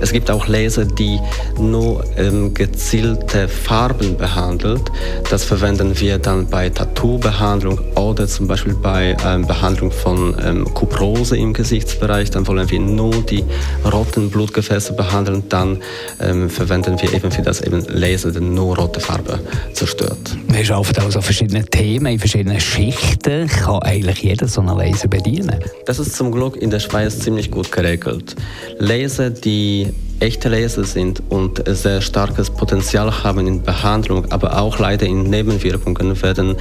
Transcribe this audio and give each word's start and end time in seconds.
Es 0.00 0.12
gibt 0.12 0.30
auch 0.30 0.46
Laser, 0.46 0.84
die 0.84 1.18
nur 1.58 2.04
ähm, 2.18 2.52
gezielte 2.52 3.48
Farben 3.48 4.16
behandelt. 4.18 4.82
Das 5.30 5.44
verwenden 5.44 5.98
wir 5.98 6.18
dann 6.18 6.46
bei 6.46 6.68
Tattoo-Behandlung 6.68 7.80
oder 7.96 8.28
zum 8.28 8.46
Beispiel 8.46 8.74
bei 8.74 9.16
ähm, 9.24 9.46
Behandlung 9.46 9.90
von 9.90 10.36
ähm, 10.44 10.64
Kuprose 10.74 11.38
im 11.38 11.54
Gesichtsbereich. 11.54 12.30
Dann 12.30 12.45
wollen 12.46 12.68
wir 12.70 12.80
nur 12.80 13.14
die 13.22 13.44
roten 13.84 14.30
Blutgefäße 14.30 14.92
behandeln. 14.94 15.44
Dann 15.48 15.78
ähm, 16.20 16.50
verwenden 16.50 17.00
wir 17.00 17.12
eben 17.12 17.30
für 17.30 17.42
das 17.42 17.60
eben 17.60 17.84
Laser, 17.88 18.32
der 18.32 18.42
nur 18.42 18.76
rote 18.76 19.00
Farbe 19.00 19.40
zerstört. 19.72 20.36
Wir 20.48 20.74
arbeiten 20.74 21.02
also 21.02 21.20
verschiedene 21.20 21.64
Themen 21.64 22.06
in 22.06 22.18
verschiedenen 22.18 22.60
Schichten. 22.60 23.48
Kann 23.48 23.82
eigentlich 23.82 24.22
jeder 24.22 24.48
so 24.48 24.60
einen 24.60 24.76
Laser 24.76 25.08
bedienen? 25.08 25.56
Das 25.86 25.98
ist 25.98 26.16
zum 26.16 26.32
Glück 26.32 26.56
in 26.56 26.70
der 26.70 26.80
Schweiz 26.80 27.18
ziemlich 27.18 27.50
gut 27.50 27.70
geregelt. 27.72 28.36
Laser, 28.78 29.30
die 29.30 29.92
echte 30.20 30.48
Laser 30.48 30.84
sind 30.84 31.22
und 31.28 31.62
sehr 31.66 32.00
starkes 32.00 32.50
Potenzial 32.50 33.22
haben 33.22 33.46
in 33.46 33.62
Behandlung, 33.62 34.30
aber 34.30 34.58
auch 34.58 34.78
leider 34.78 35.06
in 35.06 35.24
Nebenwirkungen, 35.24 36.22
werden 36.22 36.56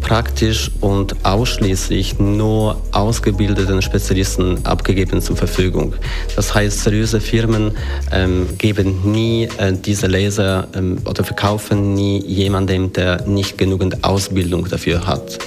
praktisch 0.00 0.70
und 0.80 1.16
ausschließlich 1.24 2.18
nur 2.18 2.80
ausgebildeten 2.92 3.82
Spezialisten 3.82 4.64
abgegeben 4.64 5.20
zur 5.20 5.36
Verfügung. 5.36 5.94
Das 6.36 6.54
heißt, 6.54 6.84
seriöse 6.84 7.20
Firmen 7.20 7.72
ähm, 8.12 8.46
geben 8.58 9.12
nie 9.12 9.48
äh, 9.58 9.72
diese 9.72 10.06
Laser 10.06 10.68
ähm, 10.74 10.98
oder 11.04 11.24
verkaufen 11.24 11.94
nie 11.94 12.22
jemandem, 12.24 12.92
der 12.92 13.26
nicht 13.26 13.58
genügend 13.58 14.04
Ausbildung 14.04 14.68
dafür 14.68 15.06
hat. 15.06 15.38